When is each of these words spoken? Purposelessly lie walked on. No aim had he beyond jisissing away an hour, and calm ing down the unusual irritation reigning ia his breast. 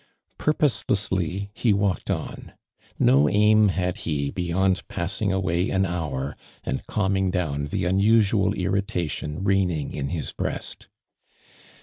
Purposelessly 0.39 1.51
lie 1.63 1.71
walked 1.73 2.09
on. 2.09 2.53
No 2.97 3.29
aim 3.29 3.67
had 3.67 3.97
he 3.97 4.31
beyond 4.31 4.81
jisissing 4.89 5.31
away 5.31 5.69
an 5.69 5.85
hour, 5.85 6.35
and 6.63 6.83
calm 6.87 7.15
ing 7.17 7.29
down 7.29 7.65
the 7.65 7.85
unusual 7.85 8.55
irritation 8.55 9.43
reigning 9.43 9.93
ia 9.93 10.05
his 10.05 10.33
breast. 10.33 10.87